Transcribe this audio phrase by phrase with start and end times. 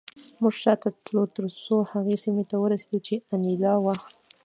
[0.41, 3.95] موږ شاته تلو ترڅو هغې سیمې ته ورسېدم چې انیلا وه